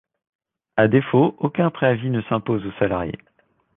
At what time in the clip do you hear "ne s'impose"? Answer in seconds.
2.09-2.65